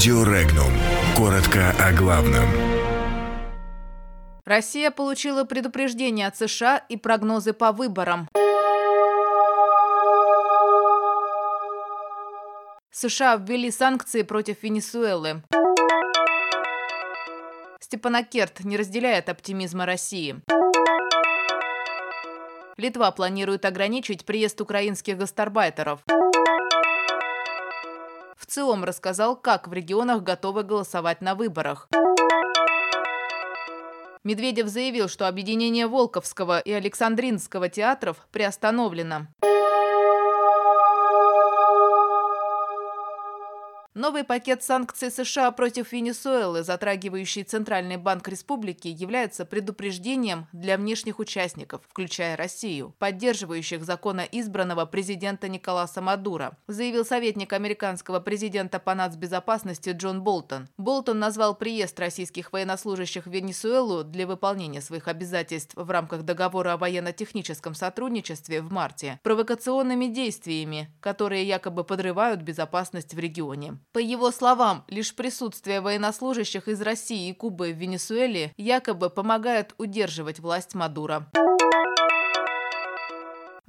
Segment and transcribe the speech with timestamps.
[0.00, 0.72] Радио Регнум.
[1.14, 2.48] Коротко о главном.
[4.46, 8.26] Россия получила предупреждение от США и прогнозы по выборам.
[12.90, 15.42] США ввели санкции против Венесуэлы.
[17.80, 20.40] Степанакерт не разделяет оптимизма России.
[22.78, 26.00] Литва планирует ограничить приезд украинских гастарбайтеров.
[28.50, 31.88] Целом рассказал, как в регионах готовы голосовать на выборах.
[34.24, 39.28] Медведев заявил, что объединение Волковского и Александринского театров приостановлено.
[44.00, 51.82] Новый пакет санкций США против Венесуэлы, затрагивающий Центральный банк республики, является предупреждением для внешних участников,
[51.86, 60.22] включая Россию, поддерживающих закона избранного президента Николаса Мадура, заявил советник американского президента по нацбезопасности Джон
[60.22, 60.70] Болтон.
[60.78, 66.78] Болтон назвал приезд российских военнослужащих в Венесуэлу для выполнения своих обязательств в рамках договора о
[66.78, 73.76] военно-техническом сотрудничестве в марте провокационными действиями, которые якобы подрывают безопасность в регионе.
[73.92, 80.38] По его словам, лишь присутствие военнослужащих из России и Кубы в Венесуэле якобы помогает удерживать
[80.38, 81.28] власть Мадуро.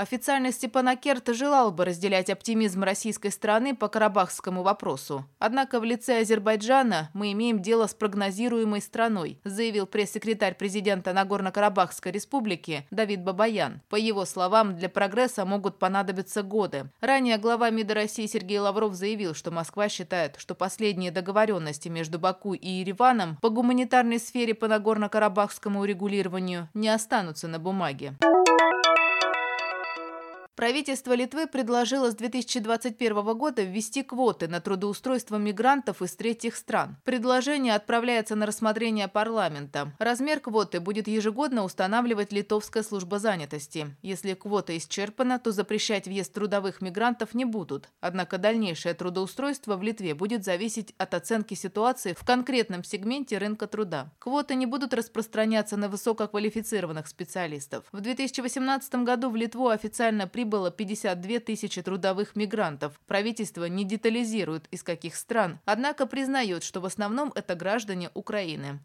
[0.00, 5.26] Официально Степанакерт желал бы разделять оптимизм российской страны по карабахскому вопросу.
[5.38, 12.86] Однако в лице Азербайджана мы имеем дело с прогнозируемой страной, заявил пресс-секретарь президента Нагорно-Карабахской республики
[12.90, 13.82] Давид Бабаян.
[13.90, 16.88] По его словам, для прогресса могут понадобиться годы.
[17.02, 22.54] Ранее глава МИДа России Сергей Лавров заявил, что Москва считает, что последние договоренности между Баку
[22.54, 28.16] и Ереваном по гуманитарной сфере по Нагорно-Карабахскому урегулированию не останутся на бумаге.
[30.60, 36.98] Правительство Литвы предложило с 2021 года ввести квоты на трудоустройство мигрантов из третьих стран.
[37.02, 39.94] Предложение отправляется на рассмотрение парламента.
[39.98, 43.96] Размер квоты будет ежегодно устанавливать Литовская служба занятости.
[44.02, 47.88] Если квота исчерпана, то запрещать въезд трудовых мигрантов не будут.
[48.02, 54.12] Однако дальнейшее трудоустройство в Литве будет зависеть от оценки ситуации в конкретном сегменте рынка труда.
[54.18, 57.86] Квоты не будут распространяться на высококвалифицированных специалистов.
[57.92, 62.98] В 2018 году в Литву официально прибыло прибыло 52 тысячи трудовых мигрантов.
[63.06, 68.80] Правительство не детализирует, из каких стран, однако признает, что в основном это граждане Украины.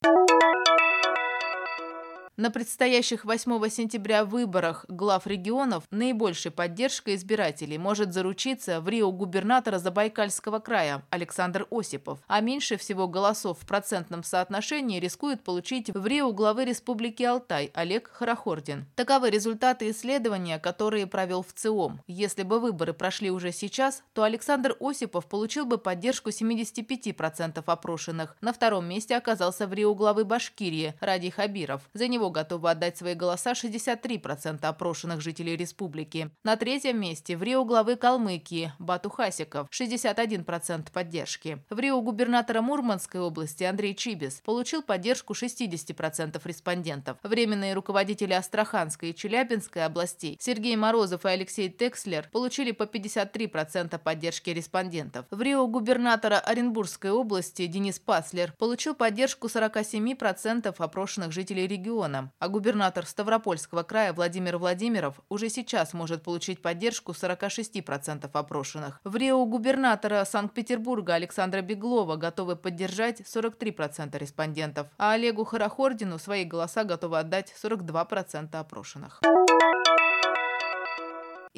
[2.38, 9.80] На предстоящих 8 сентября выборах глав регионов наибольшей поддержкой избирателей может заручиться в Рио губернатора
[9.80, 16.34] Забайкальского края Александр Осипов, а меньше всего голосов в процентном соотношении рискует получить в Рио
[16.34, 18.86] главы Республики Алтай Олег Харахордин.
[18.96, 22.02] Таковы результаты исследования, которые провел в ЦИОМ.
[22.06, 28.36] Если бы выборы прошли уже сейчас, то Александр Осипов получил бы поддержку 75% опрошенных.
[28.42, 31.90] На втором месте оказался в Рио главы Башкирии Ради Хабиров.
[31.94, 36.32] За него всего готовы отдать свои голоса 63% опрошенных жителей республики.
[36.44, 41.60] На третьем месте в Рио главы Калмыкии Бату Хасиков 61% поддержки.
[41.70, 47.18] В Рио губернатора Мурманской области Андрей Чибис получил поддержку 60% респондентов.
[47.22, 54.50] Временные руководители Астраханской и Челябинской областей Сергей Морозов и Алексей Текслер получили по 53% поддержки
[54.50, 55.26] респондентов.
[55.30, 62.48] В Рио губернатора Оренбургской области Денис Паслер получил поддержку 47% опрошенных жителей региона региона, а
[62.48, 69.00] губернатор Ставропольского края Владимир Владимиров уже сейчас может получить поддержку 46% опрошенных.
[69.04, 76.84] В Рио губернатора Санкт-Петербурга Александра Беглова готовы поддержать 43% респондентов, а Олегу Харахордину свои голоса
[76.84, 79.22] готовы отдать 42% опрошенных.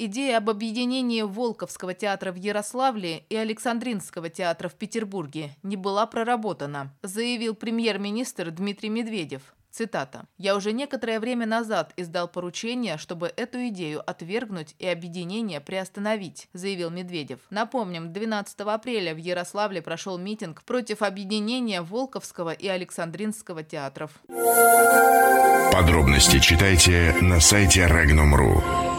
[0.00, 6.94] Идея об объединении Волковского театра в Ярославле и Александринского театра в Петербурге не была проработана,
[7.02, 9.42] заявил премьер-министр Дмитрий Медведев.
[9.78, 10.24] Цитата.
[10.38, 16.90] «Я уже некоторое время назад издал поручение, чтобы эту идею отвергнуть и объединение приостановить», заявил
[16.90, 17.38] Медведев.
[17.50, 24.10] Напомним, 12 апреля в Ярославле прошел митинг против объединения Волковского и Александринского театров.
[25.72, 28.97] Подробности читайте на сайте Regnum.ru.